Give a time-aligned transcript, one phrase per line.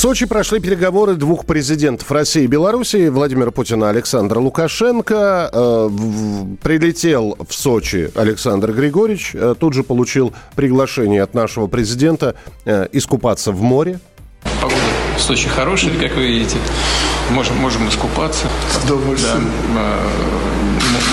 [0.00, 5.50] Сочи прошли переговоры двух президентов России и Белоруссии, Владимира Путина и Александра Лукашенко.
[5.52, 12.34] Э, в- прилетел в Сочи Александр Григорьевич, э, тут же получил приглашение от нашего президента
[12.64, 14.00] э, искупаться в море.
[14.62, 14.80] Погода
[15.18, 16.56] в Сочи хорошая, как вы видите.
[17.32, 18.46] Можем, можем искупаться.
[18.88, 20.49] Да, м-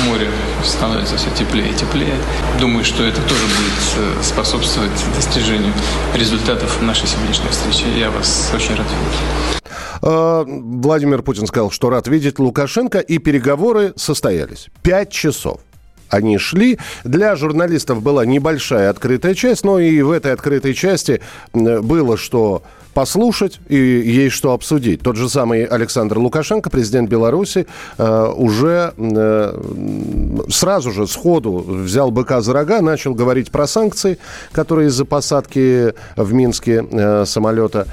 [0.05, 0.27] море
[0.63, 2.15] становится все теплее и теплее.
[2.59, 5.73] Думаю, что это тоже будет э, способствовать достижению
[6.15, 7.85] результатов нашей сегодняшней встречи.
[7.97, 9.61] Я вас очень рад видеть.
[10.01, 14.67] Э, Владимир Путин сказал, что рад видеть Лукашенко, и переговоры состоялись.
[14.81, 15.61] Пять часов.
[16.09, 16.79] Они шли.
[17.03, 21.21] Для журналистов была небольшая открытая часть, но и в этой открытой части
[21.53, 22.63] э, было что
[22.97, 25.03] послушать и есть что обсудить.
[25.03, 27.67] Тот же самый Александр Лукашенко, президент Беларуси,
[27.99, 34.17] э, уже э, сразу же сходу взял быка за рога, начал говорить про санкции,
[34.51, 37.85] которые из-за посадки в Минске э, самолета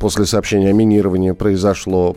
[0.00, 2.16] после сообщения о минировании произошло.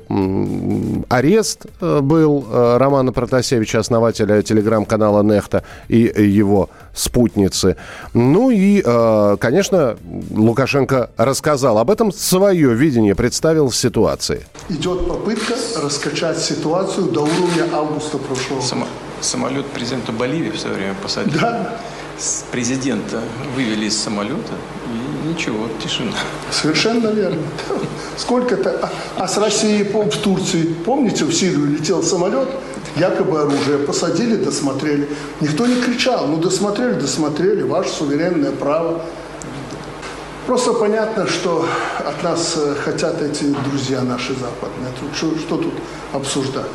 [1.10, 7.76] Арест был Романа Протасевича, основателя телеграм-канала «Нехта» и его спутницы.
[8.14, 9.98] Ну и, э, конечно,
[10.32, 14.46] Лукашенко рассказал об этом, свое видение представил ситуации.
[14.70, 18.62] идет попытка раскачать ситуацию до уровня августа прошлого.
[18.62, 18.88] Само-
[19.22, 21.38] самолет президента Боливии в свое время посадили.
[21.40, 21.78] Да,
[22.18, 23.22] С президента
[23.56, 24.54] вывели из самолета,
[25.26, 26.12] и ничего, тишина.
[26.52, 27.42] совершенно верно.
[28.18, 28.72] Сколько-то...
[28.82, 32.50] А, а с Россией, пом- в Турции, помните, в Сирию летел самолет,
[32.96, 35.08] якобы оружие, посадили, досмотрели.
[35.42, 39.02] Никто не кричал, ну досмотрели, досмотрели, ваше суверенное право.
[40.48, 41.66] Просто понятно, что
[42.00, 44.92] от нас э, хотят эти друзья наши западные.
[45.00, 45.74] Тут что, что тут
[46.12, 46.66] обсуждать?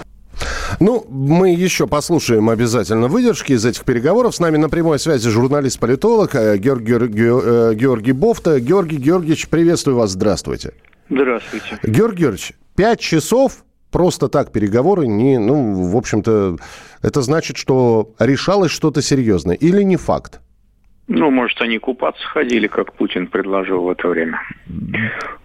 [0.80, 4.36] Ну, мы еще послушаем обязательно выдержки из этих переговоров.
[4.36, 8.60] С нами на прямой связи журналист-политолог э, Георгий, Георгий, э, Георгий Бофта.
[8.60, 10.74] Георгий Георгиевич, приветствую вас, здравствуйте.
[11.10, 11.78] Здравствуйте.
[11.82, 13.64] Георгий Георгиевич, пять часов
[13.94, 16.56] просто так переговоры не, ну, в общем-то,
[17.00, 20.40] это значит, что решалось что-то серьезное или не факт?
[21.06, 24.40] Ну, может, они купаться ходили, как Путин предложил в это время.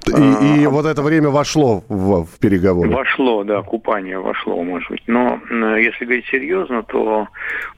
[0.07, 2.89] И, и вот это время вошло в, в переговоры.
[2.89, 5.03] Вошло, да, купание вошло, может быть.
[5.05, 5.39] Но
[5.77, 7.27] если говорить серьезно, то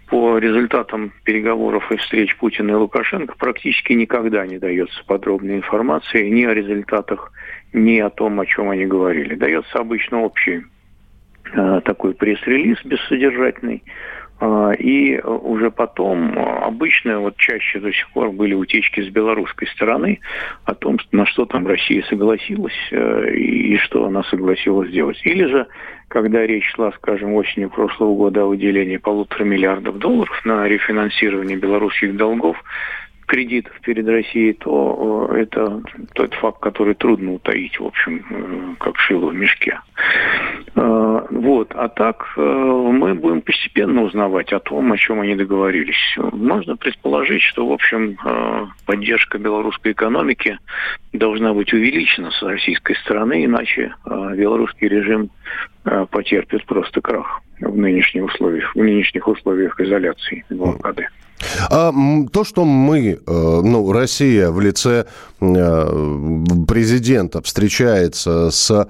[0.10, 6.46] по результатам переговоров и встреч Путина и Лукашенко практически никогда не дается подробной информации ни
[6.46, 7.34] о результатах,
[7.74, 9.36] ни о том, о чем они говорили.
[9.36, 10.64] Дается обычно общий
[11.54, 13.84] э, такой пресс-релиз бессодержательный,
[14.42, 19.08] а, И э, уже потом, э, обычно, вот чаще до сих пор были утечки с
[19.08, 20.20] белорусской стороны
[20.66, 25.22] о том, на что там Россия согласилась э, и что она согласилась сделать.
[25.26, 25.68] Или же,
[26.08, 32.18] когда речь шла, скажем, осенью прошлого года о выделении полутора миллиардов долларов на рефинансирование белорусских
[32.18, 32.58] долгов,
[33.32, 35.82] кредитов перед Россией, то э, это
[36.16, 39.80] тот факт, который трудно утаить, в общем, э, как шило в мешке.
[40.76, 41.72] Э, Вот.
[41.76, 46.18] А так мы будем постепенно узнавать о том, о чем они договорились.
[46.18, 48.18] Можно предположить, что, в общем,
[48.86, 50.58] поддержка белорусской экономики
[51.14, 55.30] должна быть увеличена с российской стороны, иначе белорусский режим
[55.84, 61.08] потерпит просто крах в нынешних условиях, в нынешних условиях изоляции и блокады.
[61.70, 61.92] А,
[62.32, 65.06] то, что мы, э, ну, Россия в лице
[65.40, 65.86] э,
[66.68, 68.88] президента встречается с,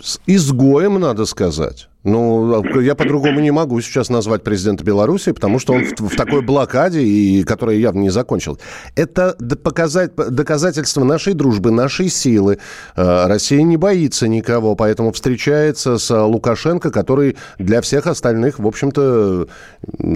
[0.00, 1.88] с изгоем, надо сказать.
[2.06, 6.40] Ну, я по-другому не могу сейчас назвать президента Беларуси, потому что он в, в такой
[6.40, 8.60] блокаде, и, которая явно не закончилась.
[8.94, 12.58] Это показать, доказательство нашей дружбы, нашей силы.
[12.94, 19.48] Э, Россия не боится никого, поэтому встречается с Лукашенко, который для всех остальных, в общем-то,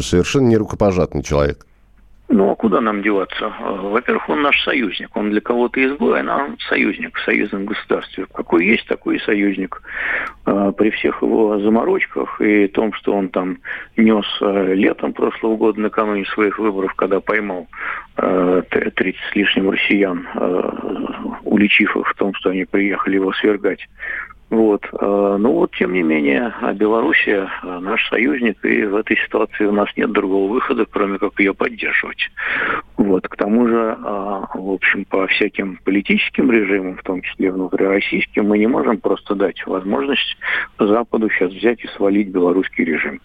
[0.00, 1.66] совершенно не рукопожатный человек.
[2.32, 3.46] Ну, а куда нам деваться?
[3.58, 5.16] Э, Во-первых, он наш союзник.
[5.16, 8.24] Он для кого-то изгой, а нам союзник в союзном государстве.
[8.32, 9.82] Какой есть, такой и союзник.
[10.46, 13.58] Э, При всех его заморочках и том, что он там
[13.96, 17.66] нес э, летом прошлого года, накануне своих выборов, когда поймал
[18.16, 20.28] э, т- 30 с лишним россиян,
[21.42, 23.88] уличив их в том, что они приехали его свергать.
[24.50, 24.84] Вот.
[24.92, 29.64] э, Но вот, тем не менее, а Белоруссия э, наш союзник, и в этой ситуации
[29.64, 32.28] у нас нет другого выхода, кроме как ее поддерживать.
[32.96, 33.28] Вот.
[33.28, 38.58] К тому же, а, в общем, по всяким политическим режимам, в том числе внутрироссийским, мы
[38.58, 40.36] не можем просто дать возможность
[40.78, 43.20] Западу сейчас взять и свалить белорусский режим.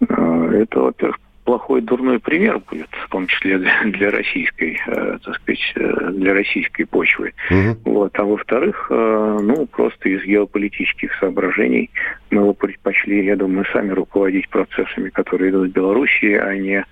[0.00, 1.18] Э, Это, во-первых,
[1.50, 6.84] плохой дурной пример будет, в том числе для, российской, э, так сказать, э, для российской
[6.84, 7.32] почвы.
[7.50, 7.92] Угу.
[7.92, 8.16] Вот.
[8.20, 11.90] А во-вторых, э, ну, просто из геополитических соображений
[12.30, 16.84] мы его предпочли, я думаю, сами руководить процессами, которые идут в Белоруссии, а не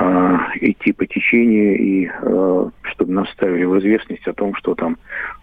[0.00, 4.96] э, идти по течению и э, чтобы нас ставили в известность о том, что там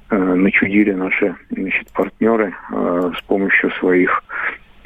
[0.10, 4.24] э, начудили наши значит, партнеры э, с помощью своих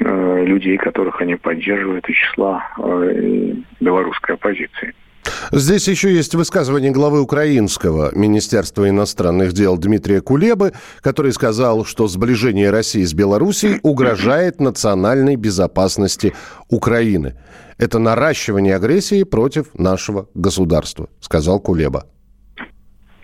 [0.04, 4.94] Э, людей, которых они поддерживают, из числа э, белорусской оппозиции.
[5.52, 10.72] Здесь еще есть высказывание главы украинского Министерства иностранных дел Дмитрия Кулебы,
[11.02, 16.32] который сказал, что сближение России с Белоруссией угрожает национальной безопасности
[16.68, 17.36] Украины.
[17.78, 22.06] Это наращивание агрессии против нашего государства, сказал Кулеба.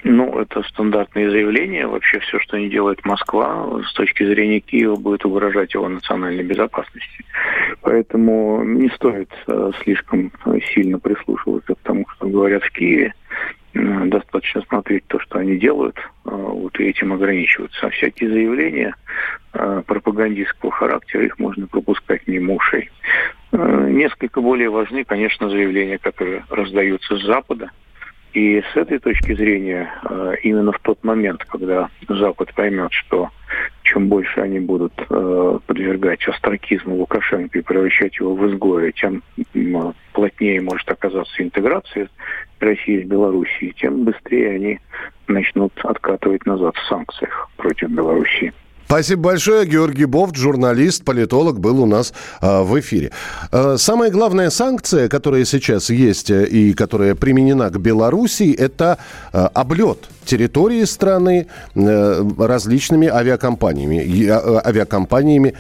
[0.05, 1.87] Ну, это стандартные заявления.
[1.87, 7.25] Вообще все, что не делает Москва, с точки зрения Киева, будет угрожать его национальной безопасности.
[7.83, 10.31] Поэтому не стоит э, слишком
[10.73, 13.15] сильно прислушиваться к тому, что говорят в Киеве.
[13.75, 17.87] Э, достаточно смотреть то, что они делают, э, вот и этим ограничиваться.
[17.87, 18.95] А всякие заявления
[19.87, 22.91] пропагандистского характера, их можно пропускать мимо ушей.
[23.51, 27.71] Несколько более важны, конечно, заявления, которые раздаются с Запада–
[28.39, 33.31] и с этой точки зрения, э, именно в тот момент, когда Запад поймет, что
[33.83, 39.25] чем больше они будут э, подвергать остракизму Лукашенко и превращать его в изгоя, тем
[40.13, 42.09] плотнее может оказаться интеграция
[42.61, 44.81] России с Белоруссией, тем быстрее они
[45.27, 48.53] начнут откатывать назад в санкциях против Белоруссии.
[48.89, 49.67] Спасибо большое.
[49.67, 53.11] Георгий Бофт, журналист, политолог, был у нас э, в эфире.
[53.53, 58.97] Э, самая главная санкция, которая сейчас есть э, и которая применена к Белоруссии, это
[59.35, 64.27] э, облет территории страны э, различными авиакомпаниями.
[64.67, 65.55] Авиакомпаниями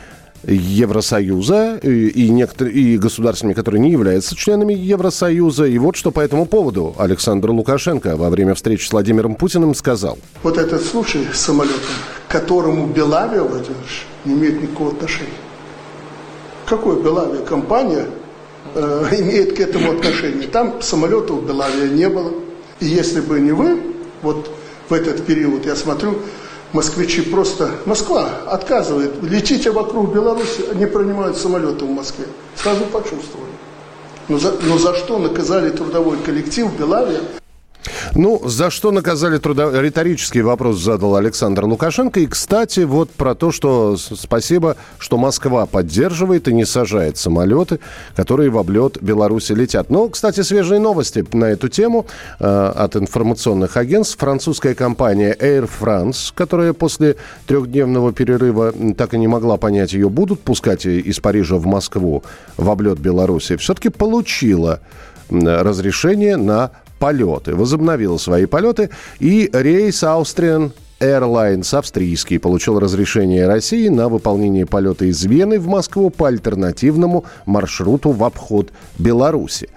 [0.47, 5.65] Евросоюза и, и, некоторые, и государствами, которые не являются членами Евросоюза.
[5.65, 10.19] И вот что по этому поводу Александр Лукашенко во время встречи с Владимиром Путиным сказал.
[10.43, 11.81] Вот этот случай с самолетом,
[12.29, 15.31] к которому Белавия, Владимирович, не имеет никакого отношения.
[16.67, 18.07] Какой Белавия компания
[18.75, 20.49] э, имеет к этому отношение?
[20.49, 22.33] Там самолетов Белавия не было.
[22.81, 23.81] И если бы не вы,
[24.23, 24.51] вот
[24.89, 26.19] в этот период, я смотрю,
[26.73, 27.71] москвичи просто...
[27.87, 29.23] Москва отказывает.
[29.23, 32.27] Летите вокруг Беларуси, не принимают самолеты в Москве.
[32.57, 33.53] Сразу почувствовали.
[34.29, 37.21] Но за, но за что наказали трудовой коллектив Белавия?
[38.15, 39.71] Ну, за что наказали труда...
[39.81, 42.21] Риторический вопрос задал Александр Лукашенко.
[42.21, 47.81] И, кстати, вот про то, что спасибо, что Москва поддерживает и не сажает самолеты,
[48.17, 49.91] которые в облет Беларуси летят.
[49.91, 52.07] Но, кстати, свежие новости на эту тему
[52.41, 54.19] э, от информационных агентств.
[54.19, 57.17] Французская компания Air France, которая после
[57.47, 62.23] трехдневного перерыва так и не могла понять, ее будут пускать из Парижа в Москву
[62.57, 64.81] в облет Беларуси, все-таки получила
[65.31, 67.55] разрешение на полеты.
[67.55, 68.91] Возобновил свои полеты.
[69.21, 76.11] И рейс Austrian Airlines австрийский получил разрешение России на выполнение полета из Вены в Москву
[76.11, 79.69] по альтернативному маршруту в обход Беларуси.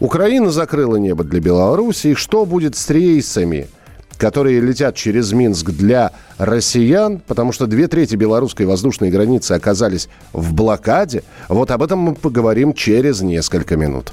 [0.00, 2.14] Украина закрыла небо для Беларуси.
[2.14, 3.68] Что будет с рейсами,
[4.18, 10.52] которые летят через Минск для россиян, потому что две трети белорусской воздушной границы оказались в
[10.52, 11.22] блокаде.
[11.48, 14.12] Вот об этом мы поговорим через несколько минут.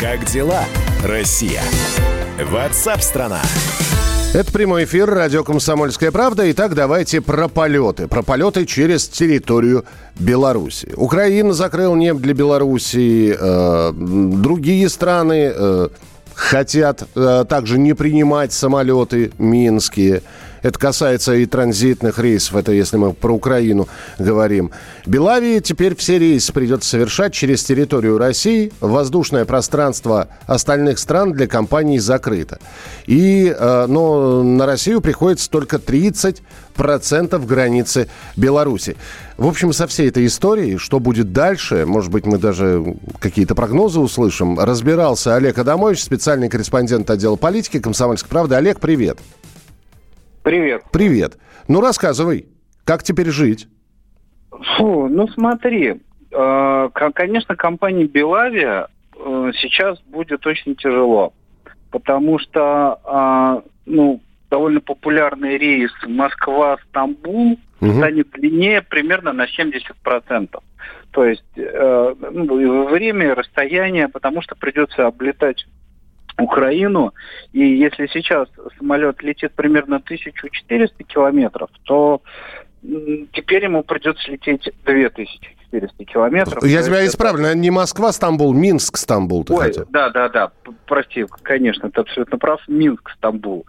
[0.00, 0.64] Как дела,
[1.04, 1.60] Россия?
[2.42, 3.42] Ватсап-страна!
[4.32, 6.50] Это прямой эфир, радио «Комсомольская правда».
[6.52, 8.08] Итак, давайте про полеты.
[8.08, 9.84] Про полеты через территорию
[10.18, 10.94] Беларуси.
[10.96, 13.36] Украина закрыла небо для Беларуси.
[13.38, 15.88] Э, другие страны э,
[16.34, 20.22] хотят э, также не принимать самолеты минские.
[20.62, 23.88] Это касается и транзитных рейсов, это если мы про Украину
[24.18, 24.70] говорим.
[25.06, 28.72] Белавии теперь все рейсы придется совершать через территорию России.
[28.80, 32.58] Воздушное пространство остальных стран для компаний закрыто.
[33.06, 38.96] И, э, но на Россию приходится только 30% границы Беларуси.
[39.36, 44.00] В общем, со всей этой историей, что будет дальше, может быть, мы даже какие-то прогнозы
[44.00, 48.54] услышим, разбирался Олег Адамович, специальный корреспондент отдела политики «Комсомольской правды».
[48.56, 49.00] Олег, привет.
[49.00, 49.39] Привет.
[50.90, 51.38] Привет.
[51.68, 52.46] Ну, рассказывай,
[52.84, 53.68] как теперь жить?
[54.50, 61.32] Фу, ну смотри, э, конечно, компании Белавия э, сейчас будет очень тяжело,
[61.90, 64.20] потому что, э, ну,
[64.50, 67.92] довольно популярный рейс Москва-Стамбул угу.
[67.92, 70.58] станет длиннее примерно на 70%.
[71.12, 75.66] То есть э, ну, время расстояние, потому что придется облетать
[76.38, 77.12] Украину.
[77.52, 82.22] И если сейчас самолет летит примерно 1400 километров, то
[82.82, 86.64] теперь ему придется лететь 2400 километров.
[86.64, 87.58] Я тебя исправлю, это...
[87.58, 89.44] не Москва, Стамбул, Минск, Стамбул.
[89.48, 89.86] Ой, хотел.
[89.90, 90.50] да, да, да,
[90.86, 93.66] прости, конечно, ты абсолютно прав, Минск, Стамбул,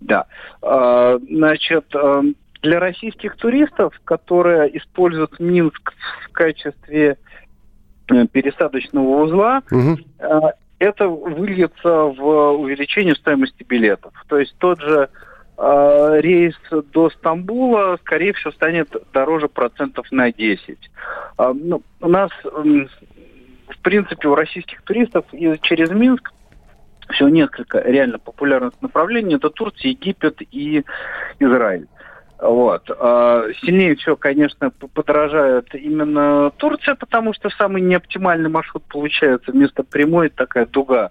[0.00, 0.26] да.
[0.62, 2.22] А, значит, а,
[2.62, 5.92] для российских туристов, которые используют Минск
[6.26, 7.18] в качестве
[8.10, 9.98] э, пересадочного узла, угу.
[10.84, 14.12] Это выльется в увеличение стоимости билетов.
[14.28, 15.08] То есть тот же
[15.56, 16.54] э, рейс
[16.92, 20.78] до Стамбула, скорее всего, станет дороже процентов на 10.
[21.38, 25.24] Э, ну, у нас, э, в принципе, у российских туристов
[25.62, 26.32] через Минск
[27.10, 29.36] всего несколько реально популярных направлений.
[29.36, 30.84] Это Турция, Египет и
[31.38, 31.86] Израиль.
[32.44, 32.90] Вот.
[32.90, 39.50] А, сильнее всего, конечно, подорожает именно Турция, потому что самый неоптимальный маршрут получается.
[39.50, 41.10] Вместо прямой такая дуга.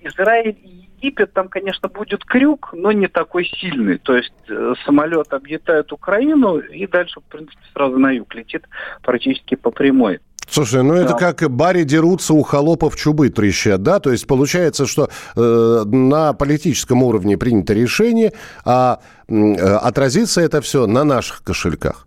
[0.00, 3.98] Израиль и Египет, там, конечно, будет крюк, но не такой сильный.
[3.98, 8.64] То есть э, самолет объедает Украину и дальше, в принципе, сразу на юг летит
[9.02, 10.20] практически по прямой.
[10.50, 11.02] Слушай, ну да.
[11.02, 14.00] это как бари дерутся, у холопов чубы трещат, да?
[14.00, 18.32] То есть получается, что э, на политическом уровне принято решение,
[18.64, 22.06] а э, отразится это все на наших кошельках.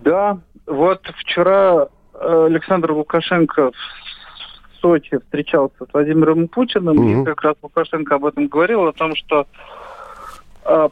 [0.00, 7.22] Да, вот вчера э, Александр Лукашенко в Сочи встречался с Владимиром Путиным, угу.
[7.22, 9.46] и как раз Лукашенко об этом говорил, о том, что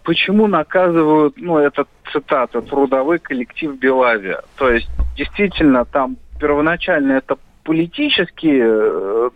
[0.02, 4.42] почему наказывают, ну, это цитата, трудовой коллектив Белавия.
[4.56, 9.30] То есть, действительно, там первоначально это политические э,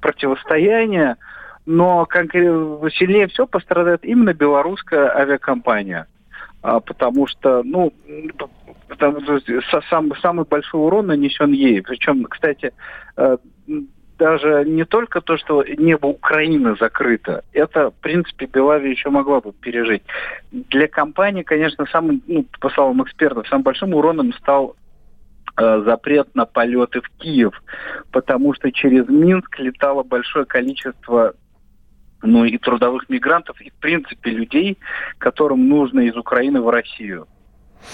[0.00, 1.16] противостояния,
[1.66, 6.06] но конкретно сильнее всего пострадает именно белорусская авиакомпания.
[6.62, 7.92] А, потому что, ну,
[8.88, 9.20] потому,
[9.90, 11.82] сам, самый большой урон нанесен ей.
[11.82, 12.72] Причем, кстати,
[13.16, 13.36] э,
[14.22, 19.52] даже не только то, что небо Украины закрыто, это, в принципе, Белавия еще могла бы
[19.52, 20.04] пережить.
[20.52, 24.76] Для компании, конечно, самым, ну, по словам экспертов, самым большим уроном стал
[25.56, 27.60] э, запрет на полеты в Киев,
[28.12, 31.34] потому что через Минск летало большое количество
[32.22, 34.78] ну и трудовых мигрантов, и в принципе людей,
[35.18, 37.26] которым нужно из Украины в Россию.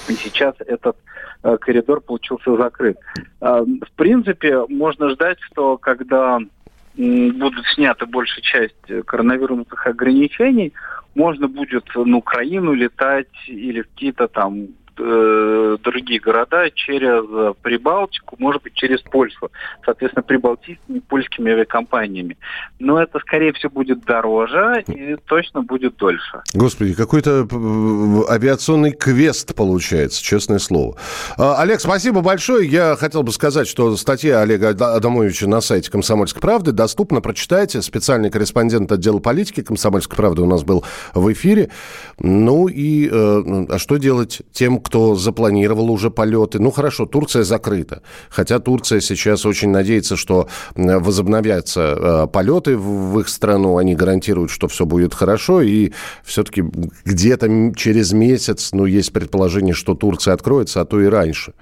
[0.08, 0.96] И сейчас этот
[1.42, 2.98] э, коридор получился закрыт.
[3.40, 10.72] Э, в принципе, можно ждать, что когда э, будут сняты большая часть коронавирусных ограничений,
[11.14, 18.62] можно будет на Украину летать или в какие-то там э, другие города через Прибалтику, может
[18.62, 19.50] быть, через Польшу,
[19.84, 22.36] соответственно, прибалтийскими польскими авиакомпаниями.
[22.78, 26.42] Но это, скорее всего, будет дороже и точно будет дольше.
[26.54, 30.96] Господи, какой-то э, авиационный квест получается, честное слово.
[31.36, 32.68] А, Олег, спасибо большое.
[32.68, 37.82] Я хотел бы сказать, что статья Олега Адамовича на сайте «Комсомольской правды» доступна, прочитайте.
[37.82, 41.70] Специальный корреспондент отдела политики «Комсомольской правды» у нас был в эфире.
[42.18, 46.58] Ну и э, а что делать тем, кто запланировал уже полеты.
[46.58, 48.00] Ну, хорошо, Турция закрыта.
[48.30, 53.76] Хотя Турция сейчас очень надеется, что возобновятся э, полеты в их страну.
[53.76, 55.60] Они гарантируют, что все будет хорошо.
[55.60, 55.92] И
[56.24, 56.64] все-таки
[57.04, 61.52] где-то через месяц, ну, есть предположение, что Турция откроется, а то и раньше.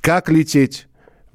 [0.00, 0.88] Как лететь?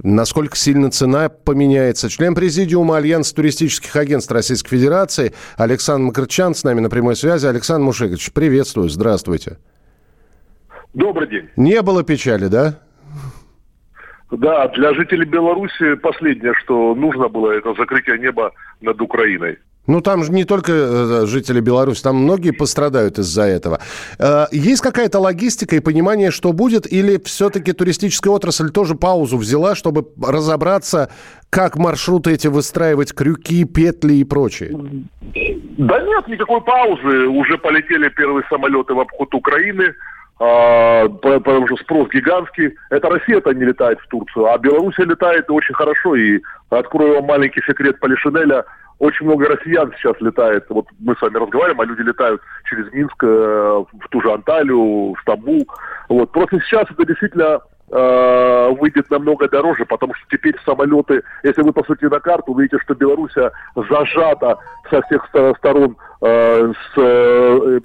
[0.03, 2.09] Насколько сильно цена поменяется?
[2.09, 7.47] Член президиума Альянса туристических агентств Российской Федерации Александр Макарчан с нами на прямой связи.
[7.47, 9.57] Александр Мушекович, приветствую, здравствуйте.
[10.93, 11.49] Добрый день.
[11.55, 12.79] Не было печали, да?
[14.31, 18.51] Да, для жителей Беларуси последнее, что нужно было, это закрытие неба
[18.81, 19.57] над Украиной.
[19.87, 23.79] Ну, там же не только э, жители Беларуси, там многие пострадают из-за этого.
[24.19, 29.75] Э, есть какая-то логистика и понимание, что будет, или все-таки туристическая отрасль тоже паузу взяла,
[29.75, 31.09] чтобы разобраться,
[31.49, 34.71] как маршруты эти выстраивать, крюки, петли и прочее?
[35.77, 37.27] Да нет, никакой паузы.
[37.27, 39.93] Уже полетели первые самолеты в обход Украины,
[40.39, 42.75] а, потому что спрос гигантский.
[42.89, 46.15] Это Россия-то не летает в Турцию, а Беларусь летает очень хорошо.
[46.15, 48.63] И открою вам маленький секрет Полишинеля–
[48.99, 50.65] очень много россиян сейчас летает.
[50.69, 55.13] Вот мы с вами разговариваем, а люди летают через Минск э, в ту же Анталию,
[55.13, 55.67] в Стамбул.
[56.09, 56.31] Вот.
[56.31, 57.59] Просто сейчас это действительно
[57.91, 62.95] э, выйдет намного дороже, потому что теперь самолеты, если вы посмотрите на карту, увидите, что
[62.95, 63.35] Беларусь
[63.75, 64.57] зажата
[64.89, 65.27] со всех
[65.57, 67.79] сторон э, с э,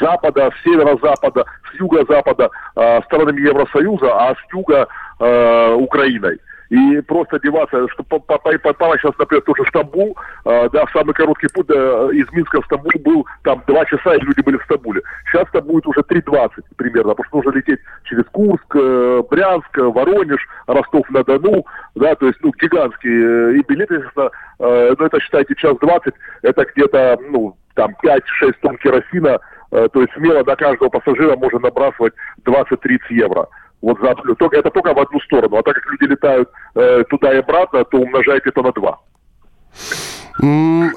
[0.00, 6.38] запада, с северо-запада, с юго-запада э, странами Евросоюза, а с юга э, Украиной
[6.72, 12.08] и просто одеваться, что попала сейчас, например, тоже Стамбул, э, да, самый короткий путь э,
[12.14, 15.02] из Минска в Стамбул был там два часа, и люди были в Стамбуле.
[15.30, 20.48] Сейчас там будет уже 3.20 примерно, потому что нужно лететь через Курск, э, Брянск, Воронеж,
[20.66, 26.14] Ростов-на-Дону, да, то есть, ну, гигантские, и билеты, естественно, э, ну, это, считайте, час 20,
[26.40, 29.38] это где-то, ну, там 5-6 тонн керосина, э,
[29.72, 32.12] то есть смело на каждого пассажира можно набрасывать
[32.44, 33.48] 20-30 евро
[33.82, 35.56] вот за только это только в одну сторону.
[35.56, 39.00] А так как люди летают э, туда и обратно, то умножайте это на два.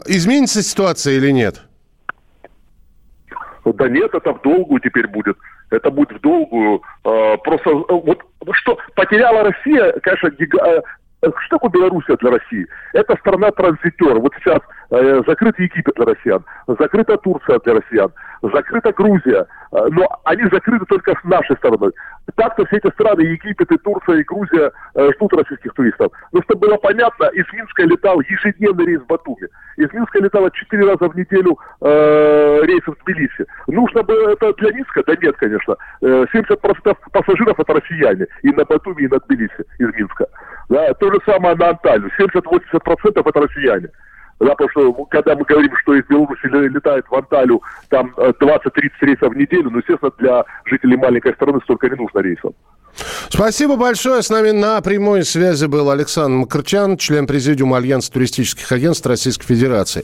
[0.06, 1.64] Изменится ситуация или нет?
[3.66, 5.36] Да нет, это в долгую теперь будет.
[5.72, 6.82] Это будет в долгую.
[7.04, 10.82] Э, просто э, вот что потеряла Россия, конечно, гига, э,
[11.46, 12.68] что такое Белоруссия для России?
[12.94, 14.20] Это страна-транзитер.
[14.20, 14.60] Вот сейчас
[14.92, 19.48] э, закрыт Египет для россиян, закрыта Турция для россиян, закрыта Грузия.
[19.72, 21.92] Э, но они закрыты только с нашей стороны.
[22.36, 26.12] Так-то все эти страны, Египет и Турция и Грузия, э, ждут российских туристов.
[26.32, 29.48] Но чтобы было понятно, из Минска летал ежедневный рейс в Батуми.
[29.78, 33.46] Из Минска летало 4 раза в неделю э, рейсов в Тбилиси.
[33.68, 35.04] Нужно бы это для Минска?
[35.06, 35.76] Да нет, конечно.
[36.02, 38.26] 70% э, пассажиров это россияне.
[38.42, 40.26] И на Батуми, и на Тбилиси из Минска.
[40.76, 42.12] Да, то же самое на Анталию.
[42.20, 43.88] 70-80% это россияне.
[44.42, 49.06] Да, потому что когда мы говорим, что из Беларуси летает в Анталию там 20-30 э,
[49.06, 52.52] рейсов в неделю, ну, естественно, для жителей маленькой страны столько не нужно рейсов.
[53.30, 54.22] Спасибо большое.
[54.22, 60.04] С нами на прямой связи был Александр Макарчан, член президиума Альянса туристических агентств Российской Федерации.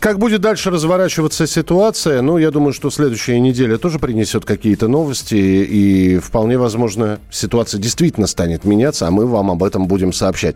[0.00, 2.22] Как будет дальше разворачиваться ситуация?
[2.22, 8.28] Ну, я думаю, что следующая неделя тоже принесет какие-то новости, и вполне возможно, ситуация действительно
[8.28, 10.46] станет меняться, а мы вам об этом будем сообщать.